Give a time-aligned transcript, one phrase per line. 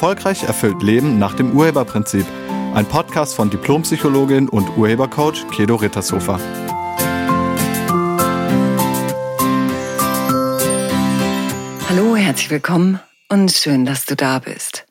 [0.00, 2.24] Erfolgreich erfüllt Leben nach dem Urheberprinzip.
[2.72, 6.40] Ein Podcast von Diplompsychologin und Urhebercoach Kedo Rittershofer.
[11.86, 12.98] Hallo, herzlich willkommen
[13.28, 14.86] und schön, dass du da bist.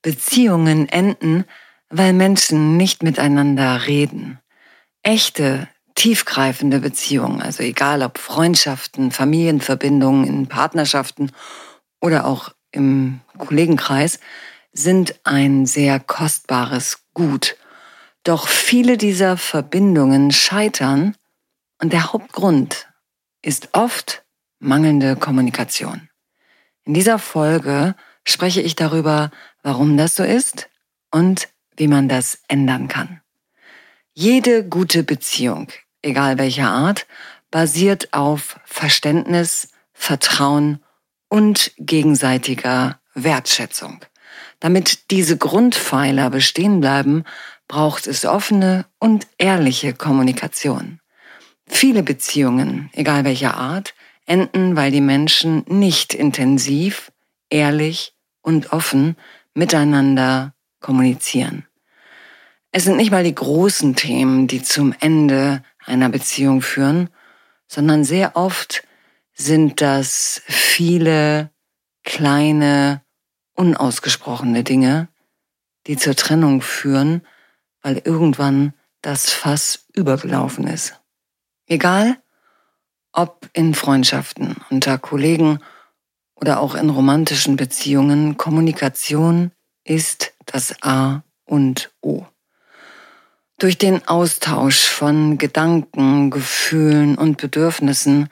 [0.00, 1.44] Beziehungen enden,
[1.90, 4.38] weil Menschen nicht miteinander reden.
[5.02, 11.32] Echte, tiefgreifende Beziehungen, also egal ob Freundschaften, Familienverbindungen, in Partnerschaften
[12.00, 14.20] oder auch im Kollegenkreis,
[14.72, 17.56] sind ein sehr kostbares Gut.
[18.22, 21.16] Doch viele dieser Verbindungen scheitern
[21.80, 22.88] und der Hauptgrund
[23.42, 24.24] ist oft
[24.58, 26.08] mangelnde Kommunikation.
[26.84, 27.94] In dieser Folge
[28.24, 29.30] spreche ich darüber,
[29.62, 30.68] warum das so ist
[31.10, 33.20] und wie man das ändern kann.
[34.14, 35.68] Jede gute Beziehung
[36.02, 37.06] egal welcher Art,
[37.50, 40.82] basiert auf Verständnis, Vertrauen
[41.28, 44.04] und gegenseitiger Wertschätzung.
[44.60, 47.24] Damit diese Grundpfeiler bestehen bleiben,
[47.68, 51.00] braucht es offene und ehrliche Kommunikation.
[51.66, 53.94] Viele Beziehungen, egal welcher Art,
[54.26, 57.12] enden, weil die Menschen nicht intensiv,
[57.50, 59.16] ehrlich und offen
[59.54, 61.66] miteinander kommunizieren.
[62.72, 67.08] Es sind nicht mal die großen Themen, die zum Ende einer Beziehung führen,
[67.66, 68.82] sondern sehr oft
[69.38, 71.50] sind das viele
[72.02, 73.02] kleine,
[73.54, 75.08] unausgesprochene Dinge,
[75.86, 77.22] die zur Trennung führen,
[77.80, 81.00] weil irgendwann das Fass übergelaufen ist.
[81.66, 82.20] Egal,
[83.12, 85.60] ob in Freundschaften, unter Kollegen
[86.34, 89.52] oder auch in romantischen Beziehungen, Kommunikation
[89.84, 92.26] ist das A und O.
[93.58, 98.28] Durch den Austausch von Gedanken, Gefühlen und Bedürfnissen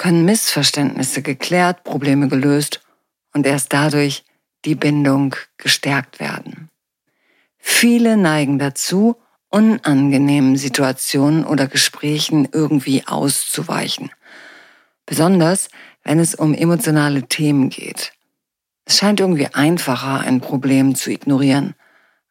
[0.00, 2.80] können Missverständnisse geklärt, Probleme gelöst
[3.34, 4.24] und erst dadurch
[4.64, 6.70] die Bindung gestärkt werden.
[7.58, 9.16] Viele neigen dazu,
[9.50, 14.10] unangenehmen Situationen oder Gesprächen irgendwie auszuweichen.
[15.04, 15.68] Besonders,
[16.02, 18.14] wenn es um emotionale Themen geht.
[18.86, 21.74] Es scheint irgendwie einfacher, ein Problem zu ignorieren,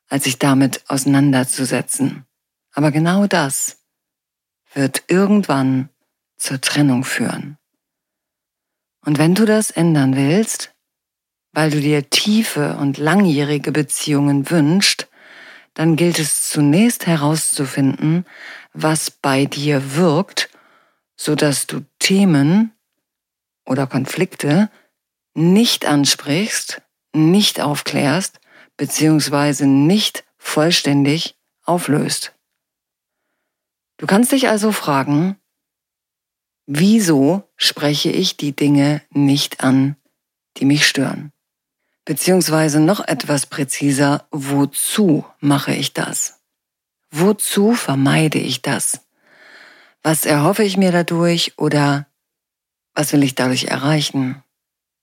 [0.07, 2.25] als sich damit auseinanderzusetzen.
[2.73, 3.77] Aber genau das
[4.73, 5.89] wird irgendwann
[6.35, 7.58] zur Trennung führen.
[9.09, 10.71] Und wenn du das ändern willst,
[11.51, 15.07] weil du dir tiefe und langjährige Beziehungen wünschst,
[15.73, 18.27] dann gilt es zunächst herauszufinden,
[18.71, 20.51] was bei dir wirkt,
[21.15, 22.71] so dass du Themen
[23.65, 24.69] oder Konflikte
[25.33, 28.39] nicht ansprichst, nicht aufklärst,
[28.77, 32.35] beziehungsweise nicht vollständig auflöst.
[33.97, 35.38] Du kannst dich also fragen,
[36.71, 39.95] wieso spreche ich die Dinge nicht an,
[40.57, 41.31] die mich stören?
[42.05, 46.39] Beziehungsweise noch etwas präziser, wozu mache ich das?
[47.11, 49.01] Wozu vermeide ich das?
[50.03, 52.05] Was erhoffe ich mir dadurch oder
[52.93, 54.43] was will ich dadurch erreichen?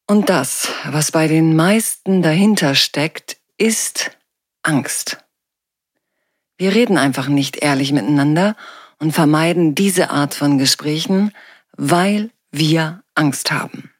[0.06, 4.16] Und das, was bei den meisten dahinter steckt, ist
[4.62, 5.18] Angst.
[6.58, 8.56] Wir reden einfach nicht ehrlich miteinander
[8.98, 11.32] und vermeiden diese Art von Gesprächen,
[11.76, 13.90] weil wir Angst haben.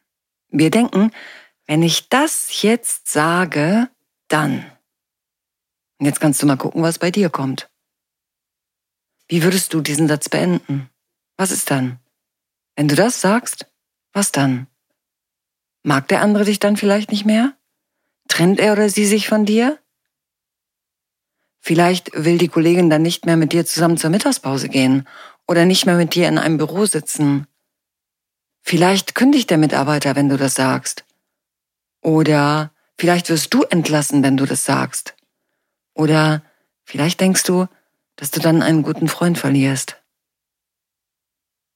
[0.49, 1.11] Wir denken,
[1.67, 3.89] wenn ich das jetzt sage,
[4.29, 4.65] dann.
[5.99, 7.69] Und jetzt kannst du mal gucken, was bei dir kommt.
[9.29, 10.89] Wie würdest du diesen Satz beenden?
[11.37, 11.99] Was ist dann?
[12.77, 13.67] Wenn du das sagst,
[14.13, 14.67] was dann?
[15.83, 17.57] Mag der andere dich dann vielleicht nicht mehr?
[18.29, 19.79] Trennt er oder sie sich von dir?
[21.61, 25.09] Vielleicht will die Kollegin dann nicht mehr mit dir zusammen zur Mittagspause gehen
[25.49, 27.47] oder nicht mehr mit dir in einem Büro sitzen.
[28.69, 31.05] Vielleicht kündigt der Mitarbeiter, wenn du das sagst.
[32.01, 35.15] Oder vielleicht wirst du entlassen, wenn du das sagst.
[35.95, 36.43] Oder
[36.83, 37.69] vielleicht denkst du,
[38.17, 40.03] dass du dann einen guten Freund verlierst.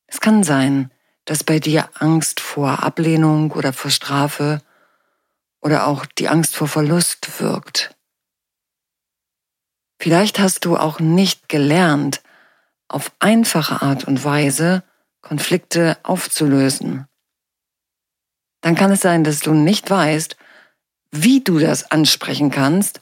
[0.09, 0.91] Es kann sein,
[1.27, 4.61] dass bei dir Angst vor Ablehnung oder vor Strafe
[5.61, 7.95] oder auch die Angst vor Verlust wirkt.
[10.01, 12.21] Vielleicht hast du auch nicht gelernt,
[12.89, 14.83] auf einfache Art und Weise
[15.21, 17.07] Konflikte aufzulösen.
[18.63, 20.37] Dann kann es sein, dass du nicht weißt,
[21.13, 23.01] wie du das ansprechen kannst,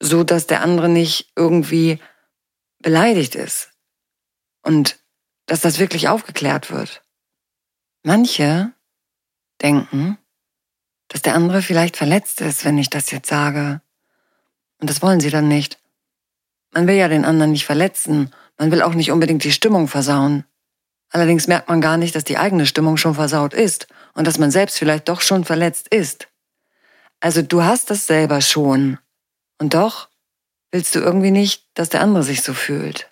[0.00, 1.98] so dass der andere nicht irgendwie
[2.78, 3.70] beleidigt ist
[4.62, 4.98] und
[5.46, 7.02] dass das wirklich aufgeklärt wird.
[8.02, 8.72] Manche
[9.62, 10.18] denken,
[11.08, 13.80] dass der andere vielleicht verletzt ist, wenn ich das jetzt sage.
[14.78, 15.80] Und das wollen sie dann nicht.
[16.72, 20.44] Man will ja den anderen nicht verletzen, man will auch nicht unbedingt die Stimmung versauen.
[21.10, 24.50] Allerdings merkt man gar nicht, dass die eigene Stimmung schon versaut ist und dass man
[24.50, 26.28] selbst vielleicht doch schon verletzt ist.
[27.20, 28.98] Also du hast das selber schon.
[29.58, 30.08] Und doch
[30.70, 33.08] willst du irgendwie nicht, dass der andere sich so fühlt.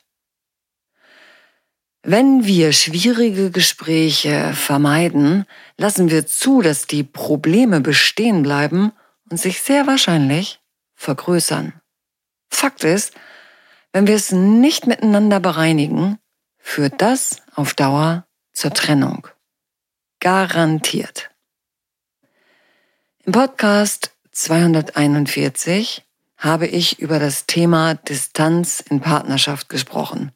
[2.03, 5.47] Wenn wir schwierige Gespräche vermeiden,
[5.79, 8.93] lassen wir zu, dass die Probleme bestehen bleiben
[9.31, 10.61] und sich sehr wahrscheinlich
[10.97, 11.73] vergrößern.
[12.51, 13.15] Fakt ist,
[13.93, 16.19] wenn wir es nicht miteinander bereinigen,
[16.65, 19.29] führt das auf Dauer zur Trennung.
[20.19, 21.31] Garantiert.
[23.23, 26.05] Im Podcast 241
[26.39, 30.33] habe ich über das Thema Distanz in Partnerschaft gesprochen.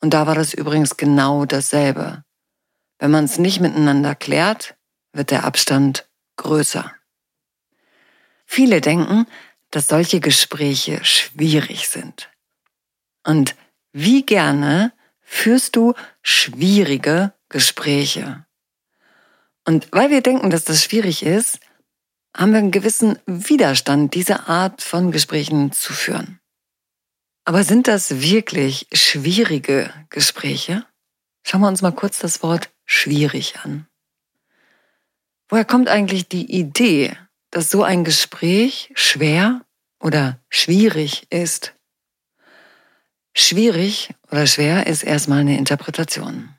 [0.00, 2.24] Und da war das übrigens genau dasselbe.
[2.98, 4.74] Wenn man es nicht miteinander klärt,
[5.12, 6.92] wird der Abstand größer.
[8.46, 9.26] Viele denken,
[9.70, 12.30] dass solche Gespräche schwierig sind.
[13.22, 13.54] Und
[13.92, 14.92] wie gerne
[15.28, 15.92] führst du
[16.22, 18.46] schwierige Gespräche?
[19.66, 21.60] Und weil wir denken, dass das schwierig ist,
[22.34, 26.40] haben wir einen gewissen Widerstand, diese Art von Gesprächen zu führen.
[27.44, 30.86] Aber sind das wirklich schwierige Gespräche?
[31.46, 33.86] Schauen wir uns mal kurz das Wort schwierig an.
[35.48, 37.16] Woher kommt eigentlich die Idee,
[37.50, 39.62] dass so ein Gespräch schwer
[40.00, 41.74] oder schwierig ist?
[43.34, 46.54] Schwierig oder schwer ist erstmal eine Interpretation.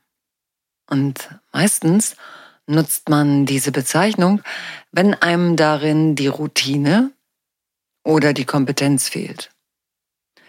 [0.90, 2.16] Und meistens
[2.68, 4.42] nutzt man diese Bezeichnung,
[4.92, 7.12] wenn einem darin die Routine
[8.04, 9.52] oder die Kompetenz fehlt.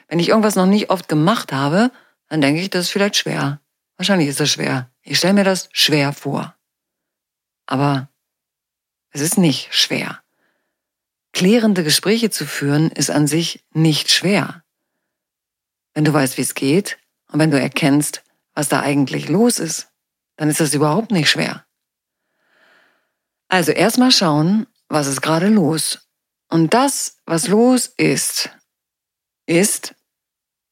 [0.08, 1.90] Wenn ich irgendwas noch nicht oft gemacht habe,
[2.28, 3.61] dann denke ich, das ist vielleicht schwer.
[3.96, 4.90] Wahrscheinlich ist das schwer.
[5.02, 6.55] Ich stelle mir das schwer vor.
[7.67, 8.08] Aber
[9.11, 10.22] es ist nicht schwer.
[11.32, 14.64] Klärende Gespräche zu führen ist an sich nicht schwer.
[15.94, 16.98] Wenn du weißt, wie es geht
[17.28, 18.22] und wenn du erkennst,
[18.54, 19.88] was da eigentlich los ist,
[20.37, 21.64] dann ist das überhaupt nicht schwer.
[23.48, 26.08] Also erstmal schauen, was ist gerade los.
[26.48, 28.50] Und das, was los ist,
[29.46, 29.94] ist,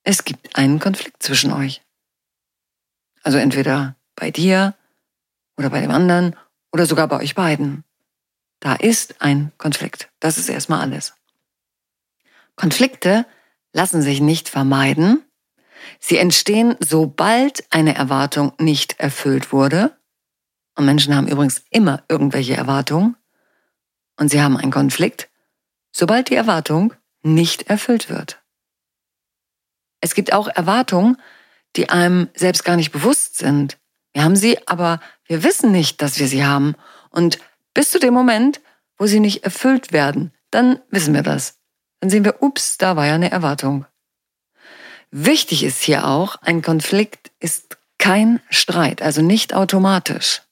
[0.04, 1.82] es gibt einen Konflikt zwischen euch.
[3.22, 4.74] Also entweder bei dir
[5.56, 6.36] oder bei dem anderen
[6.72, 7.84] oder sogar bei euch beiden.
[8.60, 10.10] Da ist ein Konflikt.
[10.20, 11.14] Das ist erstmal alles.
[12.56, 13.26] Konflikte
[13.72, 15.24] lassen sich nicht vermeiden.
[16.00, 19.98] Sie entstehen, sobald eine Erwartung nicht erfüllt wurde
[20.78, 23.16] und Menschen haben übrigens immer irgendwelche Erwartungen.
[24.16, 25.28] Und sie haben einen Konflikt,
[25.90, 28.40] sobald die Erwartung nicht erfüllt wird.
[30.00, 31.16] Es gibt auch Erwartungen,
[31.74, 33.76] die einem selbst gar nicht bewusst sind.
[34.12, 36.76] Wir haben sie, aber wir wissen nicht, dass wir sie haben.
[37.10, 37.40] Und
[37.74, 38.60] bis zu dem Moment,
[38.96, 41.57] wo sie nicht erfüllt werden, dann wissen wir das.
[42.00, 43.86] Dann sehen wir, ups, da war ja eine Erwartung.
[45.10, 50.42] Wichtig ist hier auch, ein Konflikt ist kein Streit, also nicht automatisch.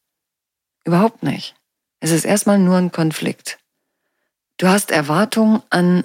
[0.84, 1.54] Überhaupt nicht.
[2.00, 3.58] Es ist erstmal nur ein Konflikt.
[4.58, 6.04] Du hast Erwartungen an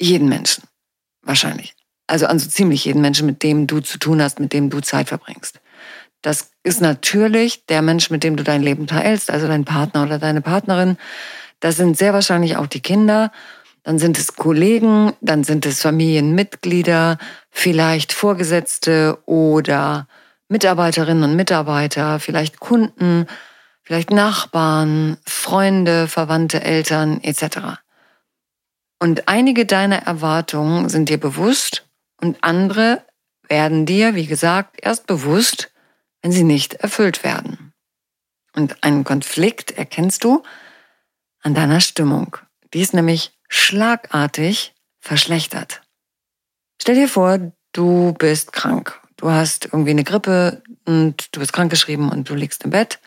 [0.00, 0.64] jeden Menschen.
[1.22, 1.74] Wahrscheinlich.
[2.06, 4.80] Also an so ziemlich jeden Menschen, mit dem du zu tun hast, mit dem du
[4.80, 5.60] Zeit verbringst.
[6.22, 10.18] Das ist natürlich der Mensch, mit dem du dein Leben teilst, also dein Partner oder
[10.18, 10.98] deine Partnerin.
[11.60, 13.32] Das sind sehr wahrscheinlich auch die Kinder.
[13.82, 17.18] Dann sind es Kollegen, dann sind es Familienmitglieder,
[17.50, 20.06] vielleicht Vorgesetzte oder
[20.48, 23.26] Mitarbeiterinnen und Mitarbeiter, vielleicht Kunden,
[23.82, 27.80] vielleicht Nachbarn, Freunde, Verwandte, Eltern etc.
[28.98, 31.88] Und einige deiner Erwartungen sind dir bewusst
[32.20, 33.02] und andere
[33.48, 35.72] werden dir, wie gesagt, erst bewusst,
[36.22, 37.72] wenn sie nicht erfüllt werden.
[38.54, 40.42] Und einen Konflikt erkennst du
[41.42, 42.36] an deiner Stimmung.
[42.74, 45.82] Die ist nämlich schlagartig verschlechtert.
[46.80, 48.98] Stell dir vor, du bist krank.
[49.16, 52.98] Du hast irgendwie eine Grippe und du bist krankgeschrieben und du liegst im Bett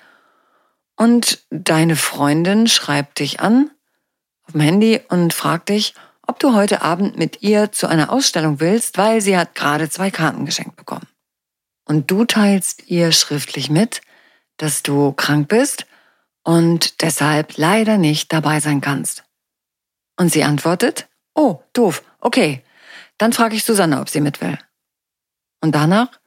[0.96, 3.72] und deine Freundin schreibt dich an
[4.46, 5.96] auf dem Handy und fragt dich,
[6.28, 10.12] ob du heute Abend mit ihr zu einer Ausstellung willst, weil sie hat gerade zwei
[10.12, 11.08] Karten geschenkt bekommen.
[11.86, 14.02] Und du teilst ihr schriftlich mit,
[14.58, 15.86] dass du krank bist
[16.44, 19.24] und deshalb leider nicht dabei sein kannst.
[20.18, 22.64] Und sie antwortet, oh, doof, okay,
[23.18, 24.58] dann frage ich Susanne, ob sie mit will.
[25.62, 26.20] Und danach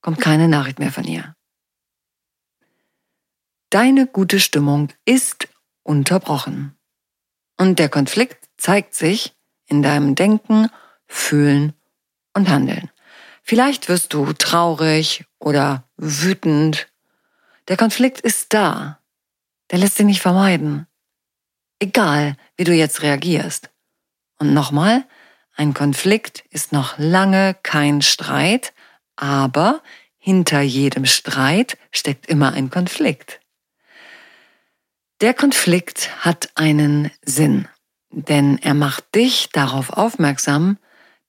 [0.00, 1.34] kommt keine Nachricht mehr von ihr.
[3.70, 5.48] Deine gute Stimmung ist
[5.82, 6.74] unterbrochen.
[7.58, 9.34] Und der Konflikt zeigt sich
[9.66, 10.70] in deinem Denken,
[11.06, 11.74] Fühlen
[12.34, 12.90] und Handeln.
[13.42, 16.88] Vielleicht wirst du traurig oder wütend.
[17.68, 19.00] Der Konflikt ist da.
[19.70, 20.86] Der lässt sich nicht vermeiden.
[21.78, 23.70] Egal, wie du jetzt reagierst.
[24.38, 25.04] Und nochmal,
[25.56, 28.72] ein Konflikt ist noch lange kein Streit,
[29.16, 29.82] aber
[30.18, 33.40] hinter jedem Streit steckt immer ein Konflikt.
[35.20, 37.68] Der Konflikt hat einen Sinn.
[38.10, 40.78] Denn er macht dich darauf aufmerksam,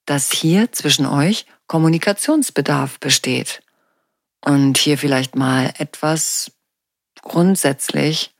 [0.05, 3.61] dass hier zwischen euch Kommunikationsbedarf besteht
[4.43, 6.51] und hier vielleicht mal etwas
[7.21, 8.33] grundsätzlich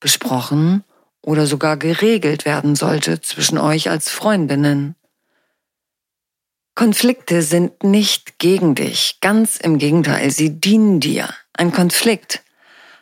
[0.00, 0.84] besprochen
[1.28, 4.94] oder sogar geregelt werden sollte zwischen euch als Freundinnen.
[6.74, 11.28] Konflikte sind nicht gegen dich, ganz im Gegenteil, sie dienen dir.
[11.52, 12.42] Ein Konflikt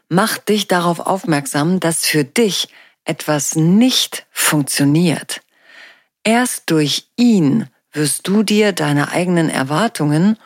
[0.08, 2.68] macht dich darauf aufmerksam, dass für dich
[3.04, 5.40] etwas nicht funktioniert.
[6.24, 10.36] Erst durch ihn wirst du dir deine eigenen Erwartungen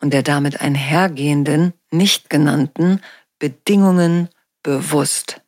[0.00, 3.02] und der damit einhergehenden, nicht genannten
[3.38, 4.30] Bedingungen
[4.62, 5.42] bewusst.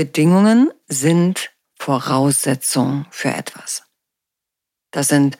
[0.00, 3.82] Bedingungen sind Voraussetzungen für etwas.
[4.92, 5.36] Das sind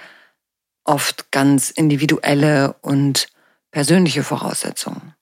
[0.84, 3.28] oft ganz individuelle und
[3.70, 5.14] persönliche Voraussetzungen.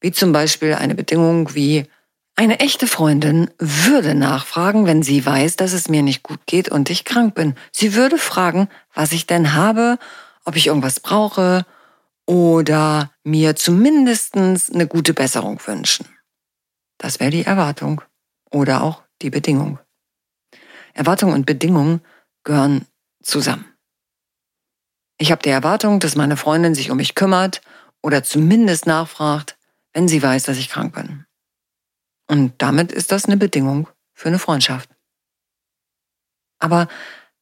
[0.00, 1.86] Wie zum Beispiel eine Bedingung wie
[2.34, 6.90] eine echte Freundin würde nachfragen, wenn sie weiß, dass es mir nicht gut geht und
[6.90, 7.54] ich krank bin.
[7.70, 9.96] Sie würde fragen, was ich denn habe,
[10.44, 11.64] ob ich irgendwas brauche
[12.26, 16.06] oder mir zumindestens eine gute Besserung wünschen.
[16.98, 18.02] Das wäre die Erwartung
[18.50, 19.78] oder auch die Bedingung.
[20.92, 22.00] Erwartung und Bedingung
[22.44, 22.86] gehören
[23.22, 23.66] zusammen.
[25.18, 27.60] Ich habe die Erwartung, dass meine Freundin sich um mich kümmert
[28.02, 29.58] oder zumindest nachfragt,
[29.92, 31.26] wenn sie weiß, dass ich krank bin.
[32.26, 34.88] Und damit ist das eine Bedingung für eine Freundschaft.
[36.58, 36.88] Aber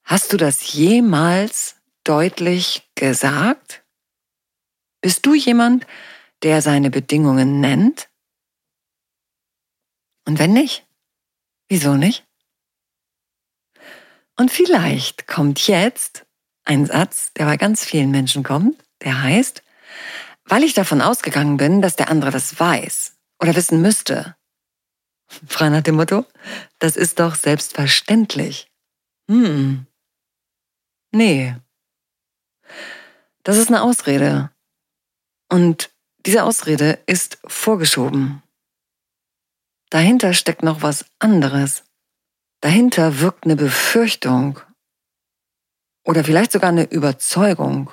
[0.03, 3.85] hast du das jemals deutlich gesagt?
[5.01, 5.87] Bist du jemand,
[6.43, 8.09] der seine Bedingungen nennt?
[10.27, 10.88] Und wenn nicht,
[11.69, 12.27] wieso nicht?
[14.37, 16.25] Und vielleicht kommt jetzt
[16.65, 19.63] ein Satz, der bei ganz vielen Menschen kommt, der heißt,
[20.45, 24.37] weil ich davon ausgegangen bin, dass der andere das weiß oder wissen müsste.
[25.47, 26.25] Frei nach dem Motto,
[26.79, 28.71] das ist doch selbstverständlich.
[29.29, 29.87] Hm.
[31.11, 31.57] Nee.
[33.43, 34.51] Das ist eine Ausrede.
[35.51, 35.91] Und
[36.27, 38.43] diese Ausrede ist vorgeschoben.
[39.91, 41.85] Dahinter steckt noch was anderes.
[42.61, 44.61] Dahinter wirkt eine Befürchtung
[46.05, 47.91] oder vielleicht sogar eine Überzeugung.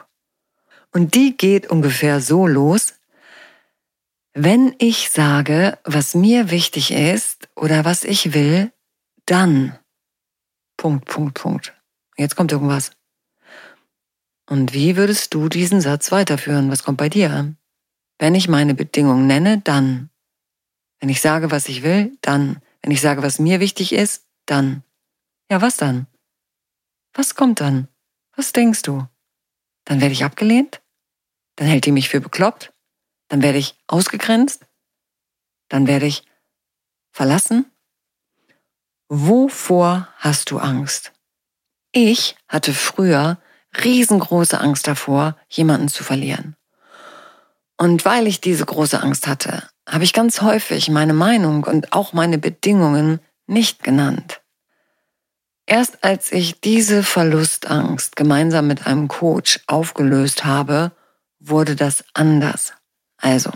[0.91, 2.93] Und die geht ungefähr so los,
[4.33, 8.71] wenn ich sage, was mir wichtig ist oder was ich will,
[9.25, 9.77] dann.
[10.77, 11.73] Punkt, Punkt, Punkt.
[12.17, 12.91] Jetzt kommt irgendwas.
[14.49, 16.69] Und wie würdest du diesen Satz weiterführen?
[16.69, 17.55] Was kommt bei dir?
[18.19, 20.09] Wenn ich meine Bedingungen nenne, dann.
[20.99, 22.61] Wenn ich sage, was ich will, dann.
[22.81, 24.83] Wenn ich sage, was mir wichtig ist, dann.
[25.49, 26.07] Ja, was dann?
[27.13, 27.87] Was kommt dann?
[28.35, 29.07] Was denkst du?
[29.85, 30.81] Dann werde ich abgelehnt?
[31.55, 32.73] Dann hält die mich für bekloppt?
[33.29, 34.65] Dann werde ich ausgegrenzt?
[35.69, 36.23] Dann werde ich
[37.11, 37.71] verlassen?
[39.07, 41.13] Wovor hast du Angst?
[41.91, 43.39] Ich hatte früher
[43.83, 46.55] riesengroße Angst davor, jemanden zu verlieren.
[47.77, 52.13] Und weil ich diese große Angst hatte, habe ich ganz häufig meine Meinung und auch
[52.13, 54.41] meine Bedingungen nicht genannt.
[55.67, 60.91] Erst als ich diese Verlustangst gemeinsam mit einem Coach aufgelöst habe,
[61.39, 62.73] wurde das anders.
[63.17, 63.51] Also,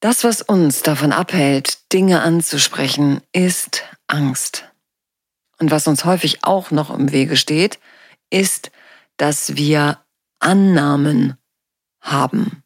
[0.00, 4.64] das, was uns davon abhält, Dinge anzusprechen, ist Angst.
[5.58, 7.78] Und was uns häufig auch noch im Wege steht,
[8.30, 8.72] ist,
[9.16, 9.98] dass wir
[10.40, 11.36] Annahmen
[12.00, 12.61] haben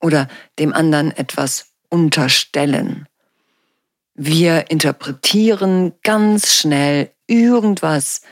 [0.00, 0.28] oder
[0.58, 3.06] dem anderen etwas unterstellen.
[4.14, 8.22] Wir interpretieren ganz schnell irgendwas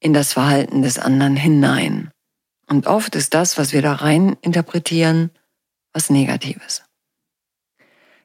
[0.00, 2.10] in das Verhalten des anderen hinein.
[2.68, 5.30] Und oft ist das, was wir da rein interpretieren,
[5.92, 6.82] was Negatives.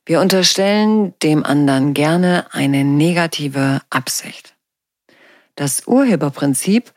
[0.06, 4.56] Wir unterstellen dem anderen gerne eine negative Absicht.
[5.56, 6.94] Das Urheberprinzip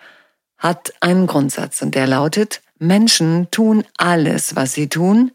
[0.57, 5.33] hat einen Grundsatz und der lautet, Menschen tun alles, was sie tun,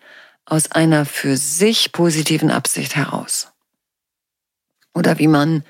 [0.47, 3.51] aus einer für sich positiven Absicht heraus.
[4.93, 5.63] Oder wie man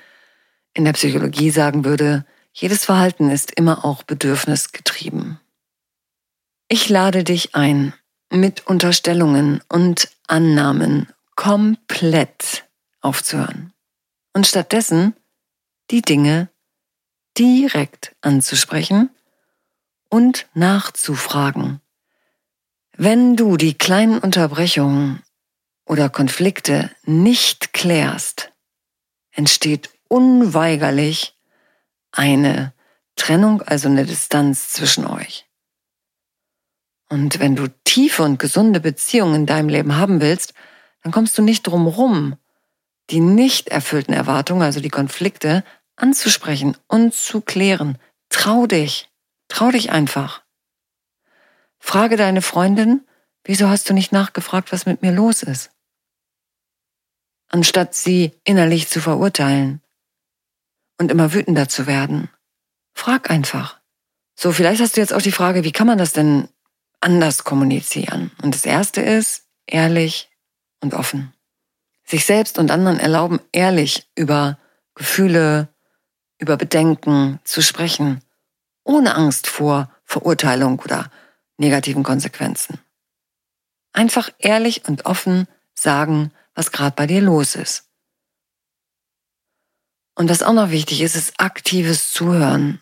[0.72, 5.40] in der Psychologie sagen würde, jedes Verhalten ist immer auch bedürfnisgetrieben.
[6.68, 7.92] Ich lade dich ein,
[8.30, 12.68] mit Unterstellungen und Annahmen komplett
[13.00, 13.72] aufzuhören
[14.34, 15.14] und stattdessen
[15.90, 16.50] die Dinge
[17.38, 19.10] direkt anzusprechen
[20.10, 21.80] und nachzufragen.
[23.00, 25.22] Wenn du die kleinen Unterbrechungen
[25.86, 28.50] oder Konflikte nicht klärst,
[29.30, 31.38] entsteht unweigerlich
[32.10, 32.74] eine
[33.14, 35.46] Trennung, also eine Distanz zwischen euch.
[37.08, 40.52] Und wenn du tiefe und gesunde Beziehungen in deinem Leben haben willst,
[41.04, 42.34] dann kommst du nicht drum rum,
[43.10, 45.62] die nicht erfüllten Erwartungen, also die Konflikte,
[45.94, 47.96] anzusprechen und zu klären.
[48.28, 49.08] Trau dich.
[49.46, 50.42] Trau dich einfach.
[51.88, 53.00] Frage deine Freundin,
[53.44, 55.70] wieso hast du nicht nachgefragt, was mit mir los ist?
[57.48, 59.80] Anstatt sie innerlich zu verurteilen
[60.98, 62.28] und immer wütender zu werden.
[62.92, 63.80] Frag einfach.
[64.34, 66.50] So, vielleicht hast du jetzt auch die Frage, wie kann man das denn
[67.00, 68.32] anders kommunizieren?
[68.42, 70.28] Und das erste ist, ehrlich
[70.80, 71.32] und offen.
[72.04, 74.58] Sich selbst und anderen erlauben, ehrlich über
[74.94, 75.68] Gefühle,
[76.38, 78.22] über Bedenken zu sprechen,
[78.84, 81.10] ohne Angst vor Verurteilung oder
[81.58, 82.78] negativen Konsequenzen.
[83.92, 87.84] Einfach ehrlich und offen sagen, was gerade bei dir los ist.
[90.14, 92.80] Und was auch noch wichtig ist, ist aktives Zuhören.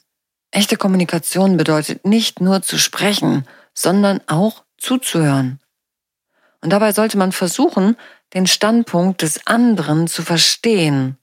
[0.50, 5.60] Echte Kommunikation bedeutet nicht nur zu sprechen, sondern auch zuzuhören.
[6.62, 7.96] Und dabei sollte man versuchen,
[8.32, 11.18] den Standpunkt des anderen zu verstehen,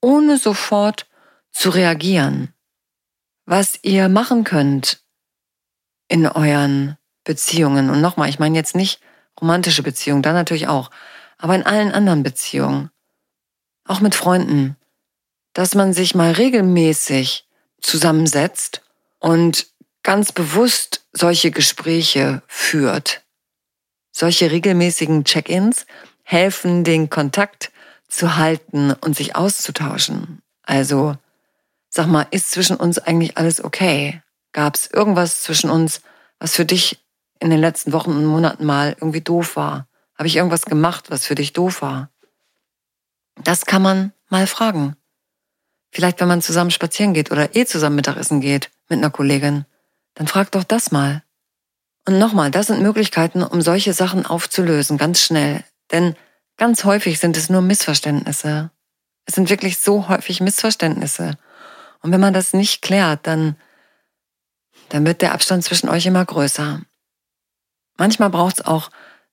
[0.00, 1.06] ohne sofort
[1.52, 2.54] zu reagieren.
[3.44, 5.03] Was ihr machen könnt
[6.14, 9.00] in euren Beziehungen, und nochmal, ich meine jetzt nicht
[9.40, 10.92] romantische Beziehungen, da natürlich auch,
[11.38, 12.90] aber in allen anderen Beziehungen,
[13.84, 14.76] auch mit Freunden,
[15.54, 17.48] dass man sich mal regelmäßig
[17.80, 18.82] zusammensetzt
[19.18, 19.66] und
[20.04, 23.24] ganz bewusst solche Gespräche führt.
[24.12, 25.84] Solche regelmäßigen Check-ins
[26.22, 27.72] helfen, den Kontakt
[28.06, 30.42] zu halten und sich auszutauschen.
[30.62, 31.16] Also,
[31.90, 34.22] sag mal, ist zwischen uns eigentlich alles okay?
[34.54, 36.00] Gab es irgendwas zwischen uns,
[36.38, 37.04] was für dich
[37.40, 39.88] in den letzten Wochen und Monaten mal irgendwie doof war?
[40.16, 42.10] Habe ich irgendwas gemacht, was für dich doof war?
[43.42, 44.96] Das kann man mal fragen.
[45.90, 49.66] Vielleicht, wenn man zusammen spazieren geht oder eh zusammen Mittagessen geht mit einer Kollegin,
[50.14, 51.24] dann frag doch das mal.
[52.06, 55.64] Und nochmal, das sind Möglichkeiten, um solche Sachen aufzulösen, ganz schnell.
[55.90, 56.14] Denn
[56.56, 58.70] ganz häufig sind es nur Missverständnisse.
[59.26, 61.38] Es sind wirklich so häufig Missverständnisse.
[62.02, 63.56] Und wenn man das nicht klärt, dann,
[64.94, 66.80] dann wird der Abstand zwischen euch immer größer.
[67.96, 68.90] Manchmal braucht es auch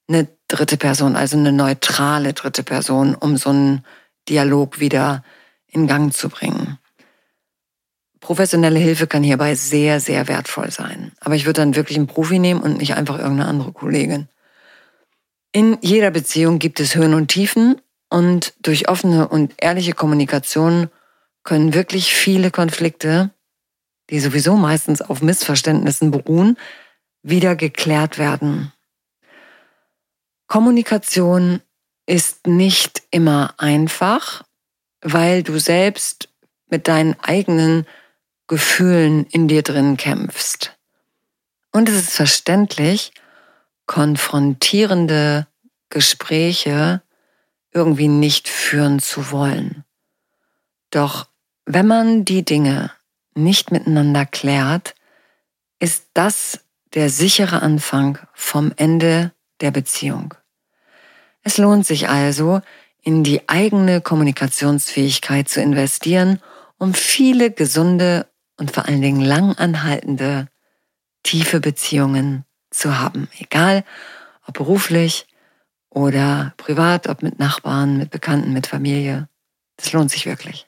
[0.07, 3.85] eine dritte Person, also eine neutrale dritte Person, um so einen
[4.27, 5.23] Dialog wieder
[5.67, 6.79] in Gang zu bringen.
[8.21, 11.11] Professionelle Hilfe kann hierbei sehr, sehr wertvoll sein.
[11.19, 14.29] Aber ich würde dann wirklich einen Profi nehmen und nicht einfach irgendeine andere Kollegin.
[15.51, 20.89] In jeder Beziehung gibt es Höhen und Tiefen und durch offene und ehrliche Kommunikation
[21.43, 23.29] können wirklich viele Konflikte,
[24.11, 26.57] die sowieso meistens auf Missverständnissen beruhen,
[27.23, 28.71] wieder geklärt werden.
[30.47, 31.61] Kommunikation
[32.05, 34.43] ist nicht immer einfach,
[35.01, 36.29] weil du selbst
[36.67, 37.87] mit deinen eigenen
[38.47, 40.77] Gefühlen in dir drin kämpfst.
[41.71, 43.13] Und es ist verständlich,
[43.85, 45.47] konfrontierende
[45.89, 47.01] Gespräche
[47.73, 49.85] irgendwie nicht führen zu wollen.
[50.89, 51.27] Doch
[51.65, 52.91] wenn man die Dinge
[53.33, 54.95] nicht miteinander klärt,
[55.79, 56.59] ist das
[56.93, 60.33] der sichere Anfang vom Ende der Beziehung.
[61.43, 62.61] Es lohnt sich also,
[63.01, 66.39] in die eigene Kommunikationsfähigkeit zu investieren,
[66.77, 70.47] um viele gesunde und vor allen Dingen langanhaltende,
[71.23, 73.27] tiefe Beziehungen zu haben.
[73.39, 73.83] Egal,
[74.45, 75.27] ob beruflich
[75.89, 79.27] oder privat, ob mit Nachbarn, mit Bekannten, mit Familie.
[79.77, 80.67] Das lohnt sich wirklich.